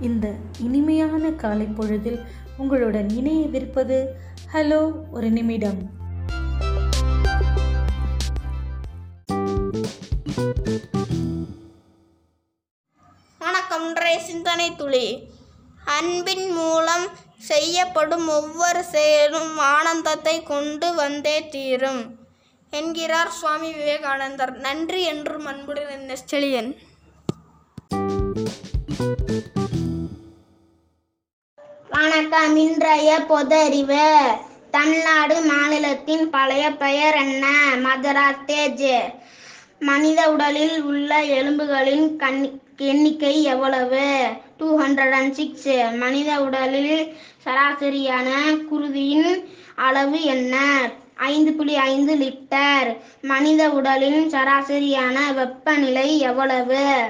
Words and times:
இந்த 0.00 0.32
இனிமையான 0.58 1.30
காலை 1.30 1.66
பொழுதில் 1.66 2.24
உங்களுடன் 2.56 3.06
இணையவிருப்பது 3.06 4.06
ஹலோ 4.52 5.10
ஒரு 5.10 5.30
நிமிடம். 5.30 5.90
வணக்கம் 13.38 13.94
சிந்தனை 14.26 14.76
துளி. 14.76 15.28
அன்பின் 15.84 16.50
மூலம் 16.50 17.06
செய்யப்படும் 17.38 18.28
ஒவ்வொரு 18.28 18.84
செயலும் 18.84 19.58
ஆனந்தத்தை 19.58 20.42
கொண்டு 20.42 20.94
வந்தே 20.94 21.48
தீரும் 21.48 22.18
என்கிறார் 22.70 23.30
சுவாமி 23.30 23.72
விவேகானந்தர். 23.72 24.56
நன்றி 24.56 25.02
என்றும் 25.02 25.44
அன்புடன் 25.44 26.10
நெஸ்டலியன் 26.10 26.76
வணக்கம் 32.04 32.56
இன்றைய 32.56 33.20
பொதறிவு. 33.28 34.08
தமிழ்நாடு 34.70 35.40
மாநிலத்தின் 35.40 36.30
பழைய 36.30 36.70
பெயர் 36.70 37.14
என்ன? 37.14 37.46
மதராஸ் 37.84 38.42
தேஜ். 38.46 39.00
மனித 39.78 40.32
உடலில் 40.32 40.82
உள்ள 40.82 41.22
எலும்புகளின் 41.22 42.16
கண் 42.16 42.60
எண்ணிக்கை 42.76 43.42
எவ்வளவு? 43.42 44.26
டூ 44.58 44.78
ஹண்ட்ரட் 44.78 45.10
அண்ட் 45.10 45.32
சிக்ஸ் 45.32 45.68
மனித 45.92 46.42
உடலில் 46.42 47.16
சராசரியான 47.44 48.28
குருதியின் 48.72 49.44
அளவு 49.74 50.22
என்ன? 50.22 50.90
ஐந்து 51.14 51.52
புள்ளி 51.52 51.76
ஐந்து 51.76 52.14
லிட்டர். 52.14 52.96
மனித 53.22 53.70
உடலின் 53.70 54.30
சராசரியான 54.30 55.34
வெப்பநிலை 55.34 56.18
எவ்வளவு? 56.18 57.04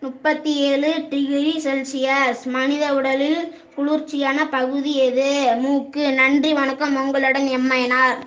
முப்பத்தி 0.00 0.56
ஏழு 0.56 1.06
டிகிரி 1.10 1.60
செல்சியஸ். 1.64 2.42
மனித 2.44 2.94
உடலில் 2.94 3.66
குளிர்ச்சியான 3.78 4.48
பகுதி 4.48 4.96
எது? 4.96 5.54
மூக்கு. 5.56 6.12
நன்றி 6.12 6.52
வணக்கம். 6.52 6.96
உங்களுடன் 6.96 7.48
எம்மையனார் 7.48 8.18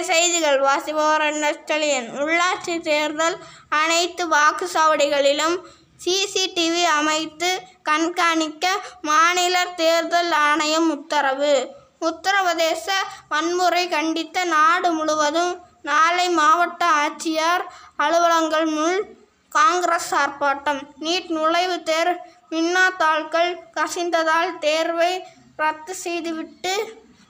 செய்திகள். 0.00 0.60
வாசிபவர் 0.60 1.24
நஸ்டலியன் 1.34 2.08
உள்ளாட்சி 2.18 2.80
தேர்தல் 2.80 3.36
அனைத்து 3.68 4.28
வாக்குச்சாவடிகளிலும் 4.28 5.56
சிசிடிவி 6.04 6.82
அமைத்து 6.82 7.60
கண்காணிக்க 7.82 8.80
மாநில 9.02 9.64
தேர்தல் 9.76 10.30
ஆணையம் 10.30 10.90
உத்தரவு. 10.90 11.68
உத்தரப்பிரதேச 12.00 12.90
வன்முறை 13.28 13.88
கண்டித்த 13.88 14.44
நாடு 14.44 14.92
முழுவதும் 14.92 15.60
நாளை 15.82 16.28
மாவட்ட 16.28 16.86
ஆட்சியர் 16.86 17.64
அலுவலங்கள் 17.96 18.64
முன் 18.64 19.22
காங்கிரஸ் 19.54 20.14
ஆர்ப்பாட்டம். 20.14 20.80
நீட் 21.00 21.30
நுழைவுத் 21.36 21.82
தேர் 21.82 22.12
மின்னாத்தாள்கள் 22.50 23.50
கசிந்ததால் 23.74 24.58
தேர்வை 24.60 25.12
ரத்து 25.56 25.94
செய்துவிட்டு 25.94 26.72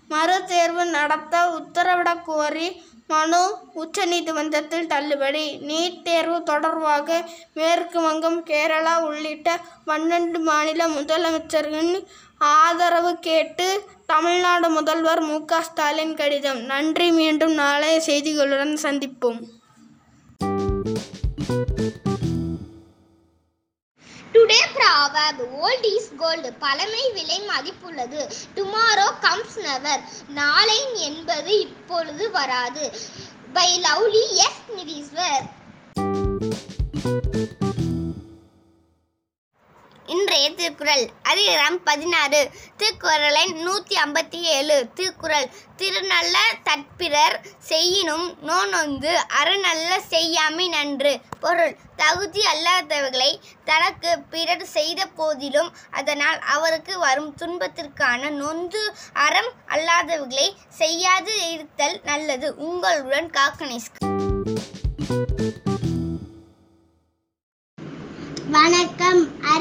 மறு 0.08 0.44
தேர்வு 0.44 0.84
நடத்த 0.84 1.34
உத்தரவிடக் 1.58 2.24
கோரி 2.24 2.68
மனு 3.08 3.40
உச்சநீதிமன்றத்தில் 3.74 4.86
தள்ளுபடி. 4.86 5.44
நீட் 5.68 6.02
தேர்வு 6.02 6.42
தொடர்பாக 6.42 7.30
மேற்கு 7.54 8.00
வங்கம் 8.00 8.40
கேரளா 8.44 8.94
உள்ளிட்ட 9.00 9.60
பன்னெண்டு 9.86 10.38
மாநில 10.38 10.86
முதலமைச்சர்களின் 10.88 12.04
ஆதரவு 12.38 13.12
கேட்டு 13.18 13.66
தமிழ்நாடு 14.06 14.68
முதல்வர் 14.68 15.20
மு 15.20 15.44
க 15.44 15.62
ஸ்டாலின் 15.62 16.16
கடிதம். 16.16 16.62
நன்றி. 16.72 17.10
மீண்டும் 17.10 17.52
நாளைய 17.52 18.02
செய்திகளுடன் 18.06 18.78
சந்திப்போம். 18.86 19.42
Today 24.32 24.60
proverb 24.76 25.38
old 25.60 25.84
is 25.84 26.10
gold 26.16 26.52
பழமை 26.52 27.12
விலை 27.12 27.42
மதிப்புள்ளது. 27.48 28.32
டுமாரோ 28.54 29.18
கம்ஸ் 29.20 29.58
நெவர் 29.58 30.00
நாளை 30.28 31.00
என்பது 31.00 31.60
இப்பொழுது 31.60 32.30
வராது. 32.30 32.92
By 33.52 33.80
lovely 33.82 34.24
S 34.30 34.62
Nireeswar 34.76 35.48
Thirukkural. 40.64 41.08
அதிகாரம் 41.22 41.82
பதினாறு. 41.82 42.50
திருக்குறளை 42.76 43.42
நூற்றி 43.64 43.96
ஐம்பத்தி 44.04 44.38
ஏழு 44.40 44.76
திருக்குறள். 44.94 45.48
திருநல்ல 45.76 46.36
தற்பிறர் 46.62 47.36
செய்யினும் 47.58 48.24
நோனொந்து 48.42 49.12
அறநல்ல 49.40 49.98
செய்யாமை 50.10 50.68
நன்று. 50.68 51.12
பொருள். 51.40 51.76
தகுதி 51.96 52.42
அல்லாதவர்களை 52.52 53.30
தனக்கு 53.64 54.18
பிறர் 54.30 54.66
செய்த 54.66 55.06
போதிலும் 55.06 55.70
அதனால் 55.90 56.38
அவருக்கு 56.56 56.98
வரும் 56.98 57.36
துன்பத்திற்கான 57.42 58.30
நொந்து 58.30 58.94
அறம் 59.12 59.52
அல்லாதவர்களை 59.68 60.48
செய்யாது 60.68 61.34
இருத்தல் 61.50 62.00
நல்லது. 62.04 62.56
உங்களுடன் 62.56 63.30
காக்கனிஸ் 63.30 63.90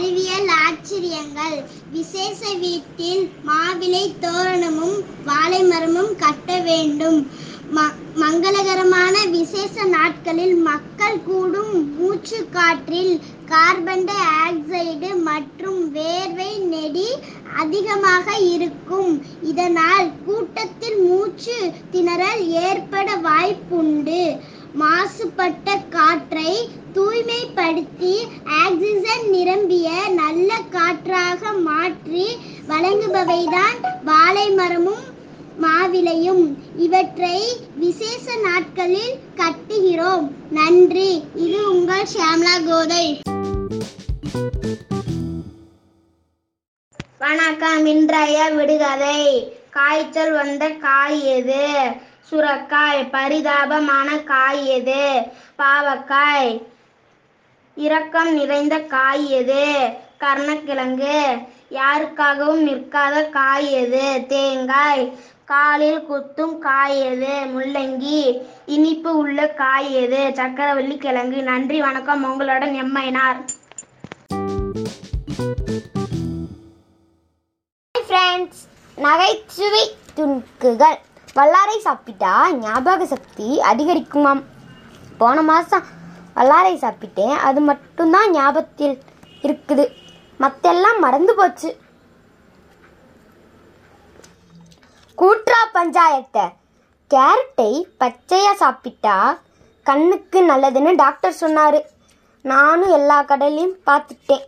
அறிவியல் 0.03 0.47
ஆச்சரியங்கள். 0.63 1.57
விசேஷ 1.89 2.53
வீட்டில் 2.53 3.31
மாவிலை 3.45 4.01
தோரணமும் 4.19 4.95
வாழை 5.23 5.63
மரமும் 5.63 6.15
கட்ட 6.15 6.59
வேண்டும். 6.59 7.19
ம- 7.75 7.93
மங்களகரமான 8.15 9.29
விசேஷ 9.29 9.85
நாட்களில் 9.85 10.55
மக்கள் 10.55 11.21
கூடும் 11.21 11.95
மூச்சு 11.95 12.49
காற்றில் 12.49 13.13
கார்பன் 13.45 14.03
டை 14.03 14.19
ஆக்சைடு 14.43 15.21
மற்றும் 15.21 15.95
வேர்வை 15.95 16.59
நெடி 16.65 17.07
அதிகமாக 17.57 18.37
இருக்கும். 18.37 19.11
இதனால் 19.41 20.11
கூட்டத்தில் 20.25 20.99
மூச்சு 21.01 21.57
திணறல் 21.91 22.47
ஏற்பட 22.63 23.15
வாய்ப்புண்டு. 23.21 24.21
மாசுபட்ட 24.79 25.89
காற்றை 25.89 26.51
தூய்மைப்படுத்தி 26.93 28.27
ஆக்சிஜன் 28.45 29.29
நிரம்பிய 29.29 29.91
நல்ல 30.15 30.59
காற்றாக 30.71 31.51
மாற்றி 31.51 32.37
வழங்குபவைதான் 32.69 34.03
வாழை 34.03 34.51
மரமும் 34.51 35.11
மாவிலையும். 35.61 36.55
இவற்றை 36.77 37.57
விசேஷ 37.75 38.35
நாட்களில் 38.35 39.19
கட்டுகிறோம். 39.35 40.31
நன்றி. 40.49 41.23
இது 41.35 41.71
உங்கள் 41.71 42.07
ஷியாம்லா 42.13 42.65
கோதை. 42.65 43.21
வணக்கம். 47.19 47.85
இன்றைய 47.85 48.49
விடுகதை. 48.53 49.53
காய்ச்சல் 49.69 50.31
வந்த 50.31 50.69
காய் 50.69 51.25
எது? 51.25 51.67
சுரக்காய். 52.31 53.09
பரிதாபமான 53.09 54.23
காய் 54.23 54.67
எது? 54.67 55.21
பாவக்காய். 55.57 56.61
இரக்கம் 57.75 58.33
நிறைந்த 58.33 58.79
காய் 58.79 59.29
எது? 59.29 59.89
கர்ணக்கிழங்கு. 60.19 61.47
யாருக்காகவும் 61.69 62.61
நிற்காத 62.69 63.29
காய் 63.29 63.71
எது? 63.71 64.25
தேங்காய். 64.27 65.17
காலில் 65.45 66.05
குத்தும் 66.09 66.57
காய் 66.57 66.99
எது? 66.99 67.33
முள்ளங்கி. 67.53 68.41
இனிப்பு 68.65 69.17
உள்ள 69.17 69.47
காய் 69.47 69.93
எது? 69.93 70.17
சக்கரவள்ளி 70.17 70.97
கிழங்கு. 70.97 71.41
நன்றி 71.41 71.81
வணக்கம். 71.81 72.23
உங்களுடன் 72.23 72.75
எம்ஐனார் 72.83 73.41
ஃப்ரெண்ட்ஸ் 78.07 78.61
நகைச்சுவை 78.95 79.95
துணுக்குகள். 80.15 80.97
வல்லாரை 81.35 81.77
சாப்பிட்டா 81.79 82.53
ஞாபக 82.53 83.05
சக்தி 83.05 83.59
அதிகரிக்குமாம். 83.71 84.43
போன 85.17 85.41
மாதம் 85.41 86.01
வல்லாரை 86.37 86.73
சாப்பிட்டேன். 86.83 87.35
அது 87.47 87.59
மட்டும்தான் 87.69 88.33
ஞாபகத்தில் 88.37 88.95
இருக்குது. 89.47 89.85
மத்தெல்லாம் 90.43 90.99
மறந்து 91.05 91.33
போச்சு. 91.39 91.69
கூற்றா 95.21 95.61
பஞ்சாயத்தை. 95.77 96.45
கேரட்டை 97.11 97.71
பச்சையாக 98.01 98.61
சாப்பிட்டா 98.63 99.15
கண்ணுக்கு 99.89 100.39
நல்லதுன்னு 100.49 100.91
டாக்டர் 101.03 101.39
சொன்னார். 101.43 101.79
நானும் 102.51 102.93
எல்லா 102.97 103.17
கடையிலையும் 103.29 103.77
பார்த்துட்டேன். 103.89 104.45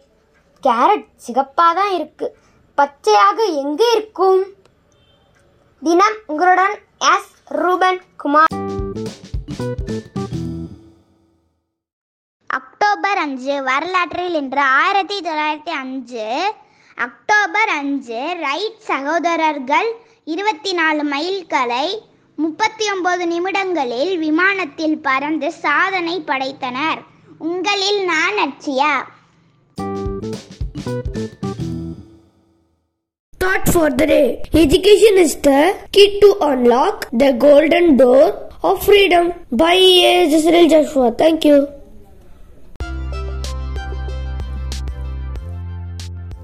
கேரட் 0.64 1.08
சிகப்பாக 1.26 1.74
தான் 1.80 1.94
இருக்குது 1.98 2.36
பச்சையாக 2.78 3.40
எங்கே 3.64 3.90
இருக்கும்? 3.98 4.42
தினம் 5.82 6.18
உங்களுடன் 6.32 6.76
எஸ் 7.14 7.32
ரூபன் 7.62 8.02
குமார். 8.24 8.54
அக்டோபர் 13.16 13.28
அஞ்சு 13.28 13.56
வரலாற்றில் 13.68 14.34
இன்று 14.40 14.62
ஆயிரத்தி 14.78 15.18
தொள்ளாயிரத்தி 15.28 15.74
அஞ்சு 15.82 16.26
அக்டோபர் 16.98 17.70
அஞ்சு 17.76 18.22
ரைட் 18.42 18.82
சகோதரர்கள் 18.88 19.88
இருபத்தி 20.34 20.72
நாலு 20.80 21.04
மைல்களை 21.14 21.86
முப்பத்தி 22.38 22.86
ஒன்பது 22.94 23.26
நிமிடங்களில் 23.26 24.12
விமானத்தில் 24.18 24.98
பறந்து 25.00 25.52
சாதனை 25.62 26.16
படைத்தனர் 26.28 27.02
உங்களில் 27.48 28.02
நான் 28.12 28.42
அச்சியா 28.46 28.94
Thought 33.42 33.66
for 33.70 33.90
the 33.92 34.08
day. 34.08 34.28
Education 34.56 35.16
is 35.18 35.36
the 35.40 35.60
key 35.92 36.10
to 36.20 36.32
unlock 36.42 37.00
the 37.14 37.32
golden 37.40 37.88
door 37.98 38.26
of 38.64 38.84
freedom. 38.84 39.26
Bye, 39.54 39.80
A. 40.06 40.16
Jisrael 40.28 40.68
Joshua. 40.68 41.10
Thank 41.14 41.46
you. 41.46 41.58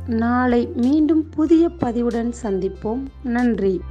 நாளை 0.08 0.70
மீண்டும் 0.76 1.30
புதிய 1.30 1.70
பதிவுடன் 1.70 2.34
சந்திப்போம். 2.44 3.04
நன்றி. 3.24 3.82